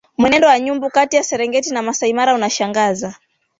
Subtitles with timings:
[0.17, 3.15] Mwenendo wa nyumbu kati ya Serengeti na Maasai Mara unashangaza